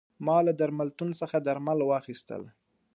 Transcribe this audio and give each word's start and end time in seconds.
ما 0.25 0.37
له 0.45 0.53
درملتون 0.61 1.09
څخه 1.21 1.37
درمل 1.47 1.79
واخیستل. 1.85 2.41